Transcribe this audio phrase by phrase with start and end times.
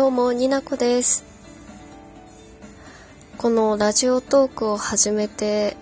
[0.00, 1.24] どうも、になこです。
[3.36, 5.76] このラジオトークを始めて、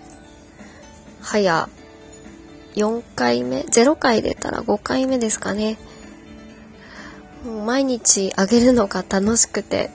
[1.21, 1.69] 早、
[2.75, 5.77] 4回目 ?0 回出たら5回目ですかね。
[7.45, 9.89] もう毎日あげるのが楽しくて、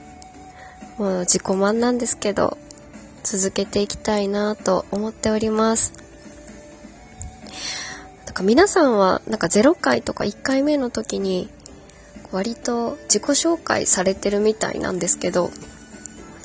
[0.97, 2.57] もう自己満なんですけど、
[3.21, 5.93] 続けていきたいなと思っております。
[8.25, 11.47] なんか皆さんは、なんか0回とか1回目の時に、
[12.31, 15.51] 割と自己紹介されてるみたいなんですけど、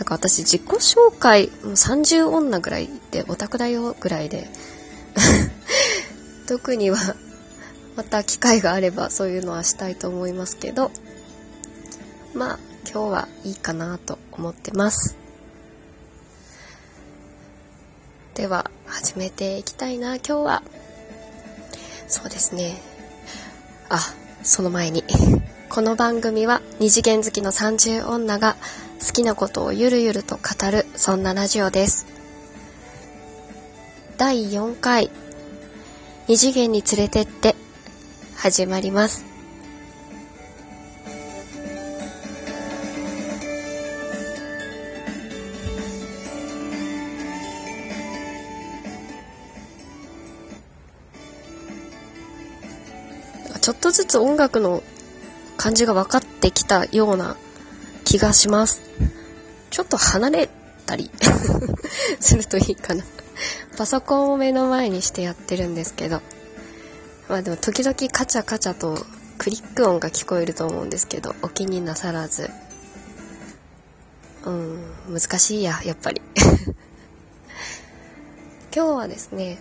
[0.00, 4.48] なんか私自己紹介もう30女ぐらいでオタクだよぐらいで
[6.48, 6.96] 特には
[7.96, 10.90] また機会があればそういうのはしたいと思いますけど
[12.32, 12.58] まあ
[12.90, 15.16] 今日はいいかなと思ってます。
[18.34, 20.62] では始めていきたいな今日は。
[22.08, 22.80] そうですね。
[23.90, 24.00] あ
[24.42, 25.04] その前に。
[25.70, 28.56] この番組は二次元好きの30女が
[29.06, 32.08] 好きなことをゆるゆると語るそんなラジオです。
[34.18, 35.12] 第4回
[36.26, 37.54] 二次元に連れてって
[38.36, 39.24] 始まります。
[53.60, 54.82] ちょっとずつ音楽の
[55.60, 57.36] 感じが分かってきたような
[58.06, 58.80] 気がします。
[59.68, 60.48] ちょっと離れ
[60.86, 61.10] たり
[62.18, 63.04] するといいかな
[63.76, 66.22] パソコンを目の前にしてやってるんですけど。
[67.28, 69.04] まあでも時々カチャカチャと
[69.36, 72.48] クリック音が聞こえると思うんですけど、お気になさらず。
[74.46, 76.22] うん、難しいや、やっぱり
[78.74, 79.60] 今日はですね、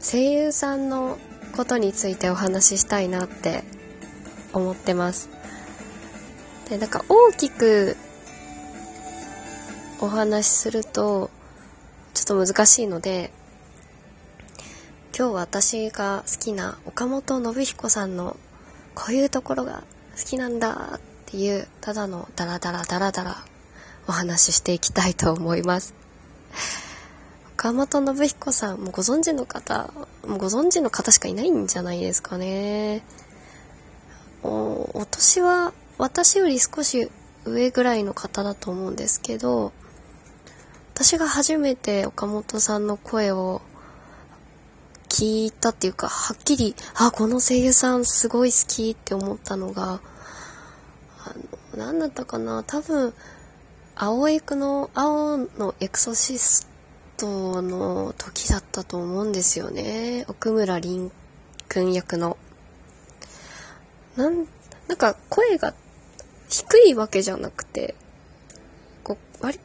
[0.00, 1.18] 声優さんの
[1.56, 3.64] ことについてお話ししたいなって
[4.52, 5.28] 思ってます。
[6.68, 7.96] で、なんか大きく
[10.00, 11.30] お話しすると
[12.14, 13.32] ちょっと難しいので、
[15.16, 18.36] 今日私が好きな岡本信彦さんの
[18.94, 19.82] こういうところが
[20.18, 23.44] 好きなんだっていうただのダラダラダラダラ
[24.06, 25.94] お話ししていきたいと思います。
[27.54, 29.92] 岡本信彦さんもご存知の方、
[30.26, 33.04] もご存知の方しかいないんじゃないですかね。
[34.42, 37.10] お年は私より少し
[37.44, 39.72] 上ぐらいの方だと思うんですけど
[40.94, 43.62] 私が初めて岡本さんの声を
[45.08, 50.00] 聞いたっていうかはっきりあこの声優さんすごい好きって思ったのが
[51.24, 51.34] あ
[51.76, 53.12] の何だったかな多分
[53.94, 56.68] 青エクの青のエクソシス
[57.16, 61.10] トの時だったと思うんですよね奥村凛
[61.68, 62.36] 君役の。
[64.16, 64.46] なん
[64.88, 65.74] なんか声が
[66.48, 67.94] 低いわけじゃなくて
[69.04, 69.60] こう割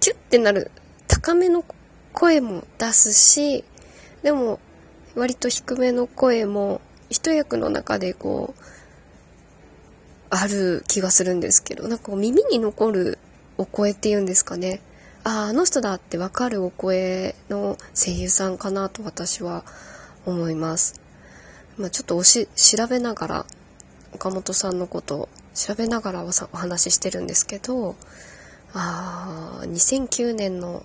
[0.00, 0.70] キュッてなる
[1.06, 1.64] 高めの
[2.12, 3.64] 声も出すし
[4.22, 4.58] でも
[5.14, 8.62] 割と低めの声も一役の中でこう
[10.30, 13.18] ある気がするんですけどなんか耳に残る
[13.56, 14.80] お声っていうんですかね
[15.22, 19.64] あああの人だってわかるお声の声優さんかなと私は
[20.26, 21.00] 思います。
[21.78, 23.46] まあ、ちょっとおし調べながら
[24.14, 27.96] 岡本さんのことを調べながらお話ししてるんですけど
[28.72, 30.84] あ2009年の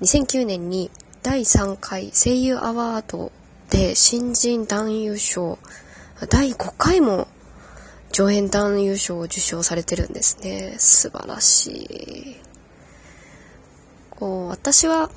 [0.00, 0.90] 2009年に
[1.22, 3.32] 第3回声優アワード
[3.70, 5.58] で新人男優賞
[6.28, 7.28] 第5回も
[8.12, 10.74] 上演男優賞を受賞されてるんですね。
[10.78, 12.36] 素晴らしい。
[14.10, 15.10] こう私は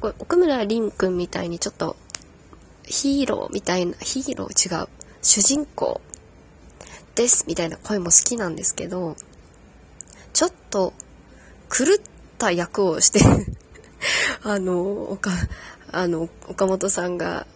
[0.00, 1.96] 奥村凛君みたいにちょっと
[2.84, 4.88] ヒーローみたいなヒーロー違う
[5.20, 6.00] 主人公
[7.14, 9.16] ですみたいな声も好きなんですけど、
[10.32, 10.92] ちょっと
[11.70, 11.86] 狂っ
[12.38, 13.20] た役をして
[14.42, 15.30] あの、岡、
[15.90, 17.46] あの、岡本さんが、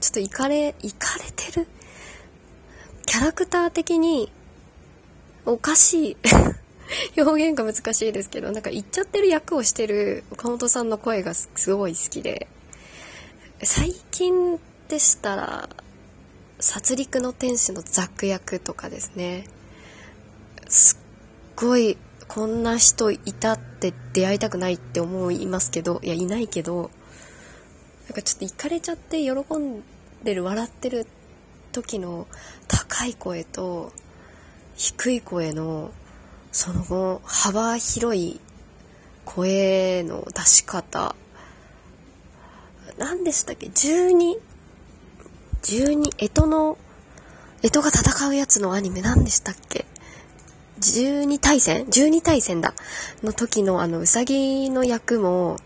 [0.00, 1.66] ちょっといかれ、いかれてる？
[3.06, 4.32] キャラクター的に
[5.46, 6.16] おかしい。
[7.16, 12.48] 表現が難しいですけど、なんか言っちゃってる役をしてる岡本さんの声がすごい好きで、
[13.62, 15.68] 最近でしたら、
[16.64, 19.44] 殺戮の天使のザック役とかですね。
[20.66, 20.98] すっ
[21.56, 26.90] ごいこんな人いたって出会いたくないって思いますけどいやいないけど
[28.06, 29.84] なんかちょっといかれちゃって喜ん
[30.22, 31.06] でる笑ってる
[31.72, 32.26] 時の
[32.66, 33.92] 高い声と
[34.74, 35.90] 低い声の
[36.50, 38.40] その後幅広い
[39.26, 41.14] 声の出し方
[42.96, 44.53] 何でしたっけ？12
[45.64, 46.76] 12、干支の、
[47.62, 49.86] 干支が戦うやつのアニメ何でしたっけ
[50.80, 52.74] ？12対戦 ?12 対戦だ。
[53.22, 55.56] の時のあの、うさぎの役も、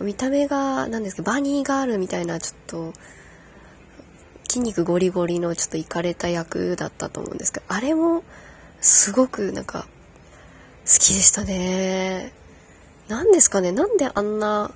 [0.00, 2.94] 見た目が、何ですか、バニーガールみたいな、ちょっと、
[4.48, 8.24] 筋肉ゴリゴリのちょっといかれた役だったと思うんですけど、あれも、
[8.80, 9.86] すごくなんか、
[10.86, 12.32] 好きでしたね。
[13.08, 13.72] 何ですかね？
[13.72, 14.70] なんであんな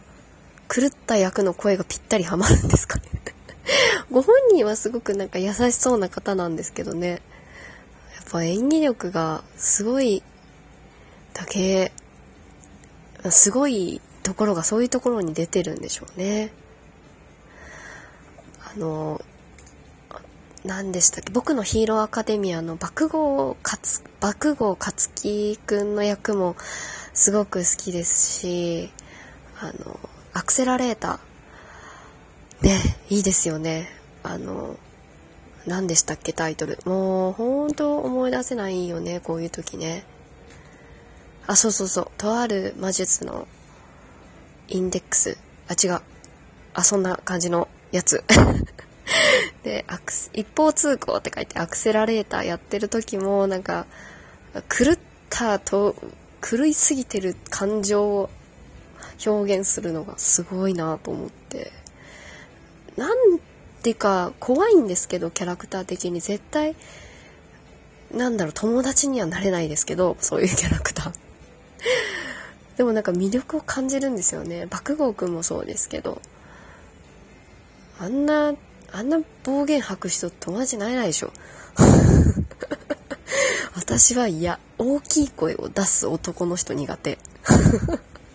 [0.69, 3.05] 狂った役の声がぴったりハマるんですかね？
[4.19, 7.11] ご本人はすごくなんか優しそうな方なんですけどね。
[7.11, 7.21] やっ
[8.33, 10.25] ぱ演技力がすごい
[11.35, 11.93] だけ、
[13.31, 16.51] すごいところがそういうところに出てるんでしょうね。
[18.75, 19.25] あの、
[20.65, 21.31] 何でしたっけ？
[21.33, 26.57] 僕のヒーローアカデミアの爆豪勝爆豪勝樹くんの役も
[27.15, 28.91] すごく好きですし
[29.61, 30.01] あの
[30.35, 32.81] アクセラレーターね
[33.11, 34.77] いいですよねあの
[35.67, 36.79] 何でしたっけタイトル。
[36.85, 40.05] もう本当思い出せないよねこういう時ね。
[41.47, 42.11] あそうそうそう。
[42.19, 43.47] とある魔術の
[44.69, 45.39] インデックス。
[45.69, 46.01] あ違う。
[46.75, 48.23] あそんな感じのやつ。
[49.63, 53.87] で、アクス、一方通行って書いてアクセラレーターやってる時も、なんか、
[54.55, 54.99] 狂っ
[55.31, 55.95] たと、
[56.41, 58.31] 狂いすぎてる感情を
[59.27, 61.73] 表現するのがすごいなと思って。
[62.97, 63.41] なん
[63.79, 66.75] っていうか、怖いんですけど、キャラクター的に絶対、
[68.13, 71.13] なんだろう、友達にはなれないですけど、そういうキャラクター。
[72.77, 74.67] でもなんか魅力を感じるんですよね。
[74.67, 76.21] 爆豪くんもそうですけど。
[78.01, 78.55] あんな
[78.93, 81.33] あんな暴言吐く人友達になれないでしょ
[83.75, 87.19] 私は嫌大きい声を出す男の人苦手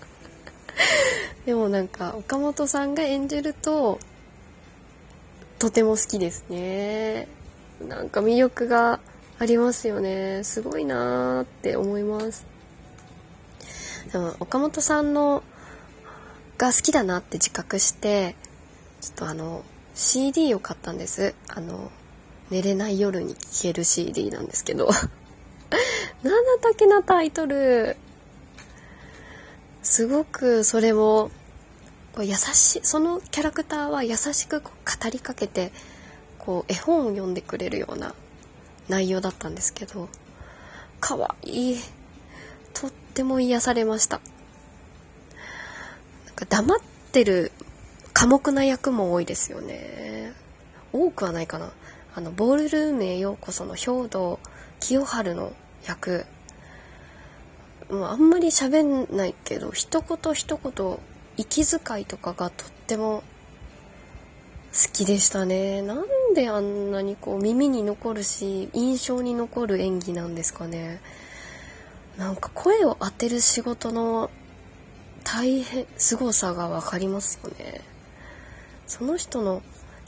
[1.46, 4.00] でもなんか岡本さんが演じると
[5.64, 7.30] とても好きですね。
[7.88, 9.00] なんか魅力が
[9.40, 10.44] ありますよね。
[10.44, 12.46] すごいなーって思います。
[14.12, 15.42] でも岡本さんの
[16.58, 18.36] が好きだなって自覚して
[19.00, 19.64] ちょっとあの
[19.96, 21.34] CD を買ったんです。
[21.48, 21.94] あの
[22.50, 24.90] 寝れない夜に聴ける CD なんですけど。
[26.24, 27.96] なんだったっけなタイトル。
[29.82, 31.32] すごくそれも
[32.22, 34.70] 優しそのキャラクターは優しく語
[35.12, 35.72] りかけて
[36.38, 38.14] こう絵本を読んでくれるような
[38.88, 40.10] 内容だったんですけど
[41.00, 41.74] かわい。
[41.74, 41.78] い
[42.74, 44.22] とっても癒されました。
[46.26, 46.80] なんか黙っ
[47.12, 47.52] てる
[48.14, 50.34] 寡黙な役も多いですよね。
[50.92, 51.72] 多くはないかな。
[52.16, 54.40] あのボールルームへようこその兵道
[54.80, 55.54] 清春の
[55.86, 56.26] 役。
[57.90, 60.98] もうあんまり喋んないけど一言一言
[61.38, 63.24] 息遣いとかがとっても
[64.74, 65.82] 好きでしたね。
[65.82, 71.00] なんであんなにこう耳に残るし印象に残る演技なんですかね。
[72.18, 74.30] なんか声を当てる仕事の
[75.24, 77.82] 大変凄さが分かりますよね。
[78.88, 79.62] その人の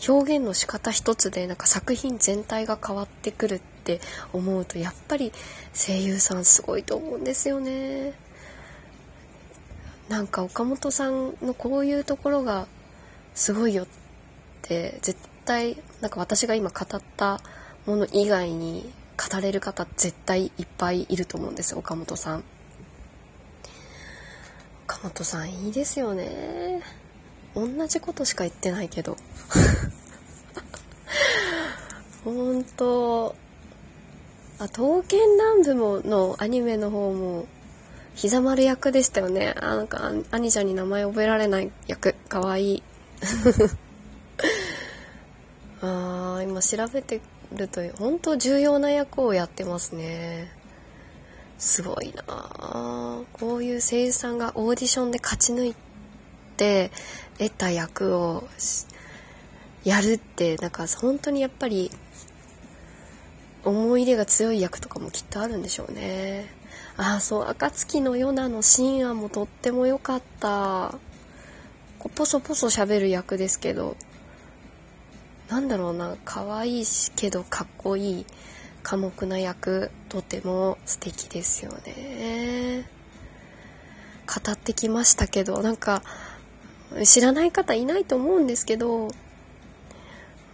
[0.07, 4.01] 表現の仕方一つでなんか作品全体が変わってくるって
[4.33, 5.31] 思うとやっぱり
[5.73, 8.13] 声優さんすごいと思うんですよね。
[10.09, 12.67] なんか岡本さんのこういうところが
[13.33, 13.87] すごいよっ
[14.61, 17.39] て絶対なんか私が今語った
[17.85, 22.43] もの以外に語れる方絶対いっぱいいると思うんです岡本さん。
[24.87, 26.81] 岡本さんいいですよね。
[27.55, 29.17] 同じことしか言ってないけど
[32.25, 33.35] 本当
[34.59, 37.45] あ刀剣乱舞ものアニメの方も
[38.15, 39.53] 膝丸役でしたよね。
[39.59, 42.13] あなんか兄ちゃんに名前覚えられない役。
[42.27, 42.83] かわいい。
[45.81, 47.21] あ今調べて
[47.53, 50.49] ると本当重要な役をやってますね。
[51.57, 55.75] すごいなこういう声優さんがオーディションで勝ち抜い
[56.57, 56.91] て
[57.37, 58.43] 得た役を
[59.83, 61.91] やるってなんか本当にやっぱり
[63.63, 66.53] 思い入れが強い役とかもきっとあるんでしょうね。
[66.97, 70.95] ああそう暁のヨナの深夜もとっても良かった。
[71.99, 73.95] こうポソポソ喋る役ですけど。
[75.49, 78.25] なんだろうな可愛いしけどかっこいい
[78.83, 82.89] 寡黙な役とても素敵ですよね。
[84.27, 86.01] 語ってきましたけどなんか
[87.03, 89.09] 知らない方いないと思うんですけど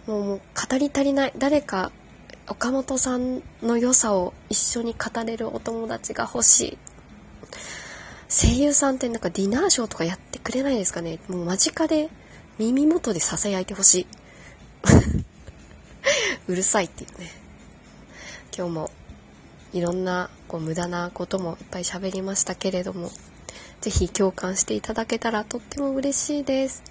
[0.06, 1.90] もう語り足りない誰か
[2.48, 6.78] 岡本さんの良さを一緒に語れるお友達が欲しい。
[8.28, 11.20] 声優さんってなんかディナーショーとかやってくれないですかね。
[11.28, 12.08] もう間近で
[12.58, 14.06] 耳元でささやいてほしい。
[16.48, 17.30] うるさいっていうね。
[18.56, 18.90] 今日も
[19.72, 23.10] いろんなこう無駄なこともいっぱい喋りましたけれども
[23.80, 26.82] 是非共感していただけたらとっても嬉しいです。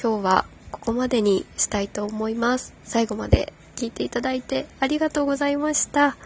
[0.00, 2.74] 今日はここまでにしたいと思います。
[2.84, 6.16] 最後まで聞いていただいてありがとうございました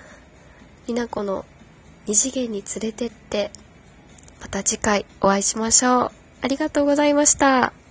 [0.88, 1.44] みなこの
[2.06, 3.50] 二次元に連れてって
[4.40, 7.81] また次回お会いしましょうありがとうございました。